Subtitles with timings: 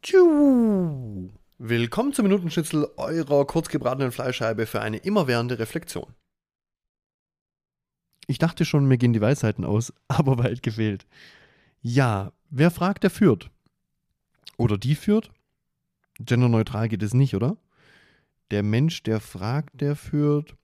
[0.00, 1.30] Tschu.
[1.58, 6.14] Willkommen zum Minutenschnitzel eurer kurzgebratenen Fleischscheibe für eine immerwährende Reflexion.
[8.28, 11.06] Ich dachte schon, mir gehen die Weisheiten aus, aber weit gefehlt.
[11.80, 13.50] Ja, wer fragt, der führt.
[14.56, 15.32] Oder die führt?
[16.20, 17.56] Genderneutral geht es nicht, oder?
[18.52, 20.54] Der Mensch, der fragt, der führt.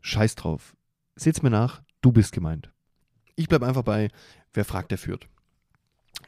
[0.00, 0.76] Scheiß drauf.
[1.14, 2.72] Seht's mir nach, du bist gemeint.
[3.36, 4.10] Ich bleib einfach bei,
[4.52, 5.28] wer fragt, der führt.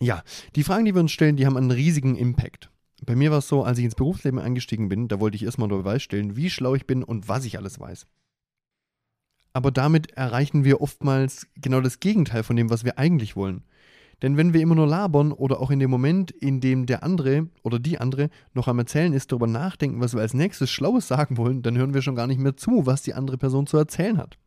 [0.03, 0.23] Ja,
[0.57, 2.71] die Fragen, die wir uns stellen, die haben einen riesigen Impact.
[3.05, 5.69] Bei mir war es so, als ich ins Berufsleben eingestiegen bin, da wollte ich erstmal
[5.69, 8.07] nur Beweis stellen, wie schlau ich bin und was ich alles weiß.
[9.53, 13.65] Aber damit erreichen wir oftmals genau das Gegenteil von dem, was wir eigentlich wollen.
[14.23, 17.49] Denn wenn wir immer nur labern oder auch in dem Moment, in dem der andere
[17.63, 21.37] oder die andere noch am Erzählen ist, darüber nachdenken, was wir als nächstes Schlaues sagen
[21.37, 24.19] wollen, dann hören wir schon gar nicht mehr zu, was die andere Person zu erzählen
[24.19, 24.39] hat.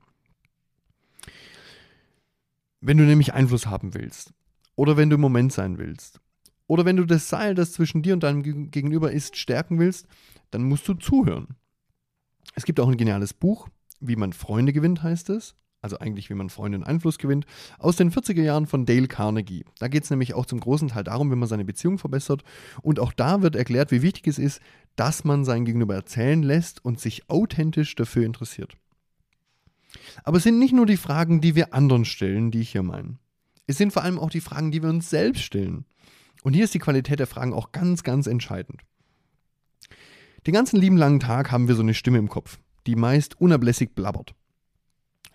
[2.81, 4.34] Wenn du nämlich Einfluss haben willst,
[4.76, 6.20] oder wenn du im Moment sein willst.
[6.68, 10.08] Oder wenn du das Seil, das zwischen dir und deinem Gegenüber ist, stärken willst,
[10.52, 11.55] dann musst du zuhören.
[12.55, 13.68] Es gibt auch ein geniales Buch,
[13.99, 15.55] wie man Freunde gewinnt, heißt es.
[15.82, 17.46] Also eigentlich, wie man Freunde und Einfluss gewinnt,
[17.77, 19.65] aus den 40er Jahren von Dale Carnegie.
[19.80, 22.43] Da geht es nämlich auch zum großen Teil darum, wie man seine Beziehung verbessert.
[22.82, 24.62] Und auch da wird erklärt, wie wichtig es ist,
[24.96, 28.77] dass man sein Gegenüber erzählen lässt und sich authentisch dafür interessiert.
[30.24, 33.18] Aber es sind nicht nur die Fragen, die wir anderen stellen, die ich hier meine.
[33.65, 35.85] Es sind vor allem auch die Fragen, die wir uns selbst stellen.
[36.43, 38.81] Und hier ist die Qualität der Fragen auch ganz, ganz entscheidend.
[40.45, 43.95] Den ganzen lieben langen Tag haben wir so eine Stimme im Kopf, die meist unablässig
[43.95, 44.35] blabbert.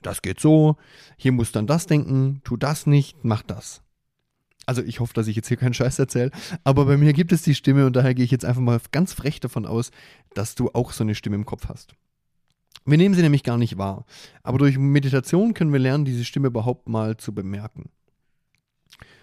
[0.03, 0.77] Das geht so,
[1.17, 3.83] hier muss dann das denken, tu das nicht, mach das.
[4.67, 6.31] Also ich hoffe, dass ich jetzt hier keinen Scheiß erzähle,
[6.63, 9.15] aber bei mir gibt es die Stimme und daher gehe ich jetzt einfach mal ganz
[9.15, 9.91] frech davon aus,
[10.35, 11.95] dass du auch so eine Stimme im Kopf hast.
[12.85, 14.05] Wir nehmen sie nämlich gar nicht wahr,
[14.43, 17.91] aber durch Meditation können wir lernen, diese Stimme überhaupt mal zu bemerken.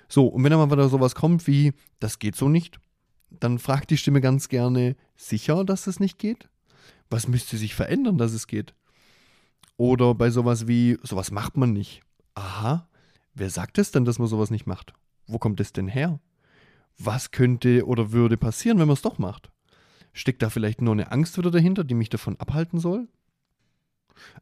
[0.07, 2.79] So, und wenn dann mal wieder sowas kommt wie, das geht so nicht,
[3.29, 6.49] dann fragt die Stimme ganz gerne, sicher, dass es nicht geht?
[7.09, 8.73] Was müsste sich verändern, dass es geht?
[9.77, 12.01] Oder bei sowas wie, sowas macht man nicht.
[12.35, 12.87] Aha,
[13.33, 14.93] wer sagt es denn, dass man sowas nicht macht?
[15.27, 16.19] Wo kommt es denn her?
[16.97, 19.51] Was könnte oder würde passieren, wenn man es doch macht?
[20.13, 23.09] Steckt da vielleicht nur eine Angst wieder dahinter, die mich davon abhalten soll?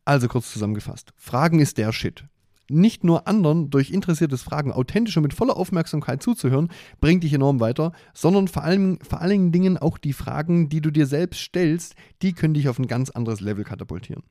[0.06, 1.14] Also kurz zusammengefasst.
[1.16, 2.26] Fragen ist der Shit
[2.70, 6.70] nicht nur anderen durch interessiertes Fragen authentisch und mit voller Aufmerksamkeit zuzuhören,
[7.02, 10.92] bringt dich enorm weiter, sondern vor, allem, vor allen Dingen auch die Fragen, die du
[10.92, 14.24] dir selbst stellst, die können dich auf ein ganz anderes Level katapultieren.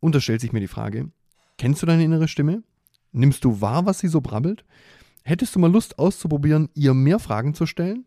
[0.00, 1.10] Und da stellt sich mir die Frage,
[1.58, 2.62] kennst du deine innere Stimme?
[3.12, 4.64] Nimmst du wahr, was sie so brabbelt?
[5.24, 8.06] Hättest du mal Lust auszuprobieren, ihr mehr Fragen zu stellen?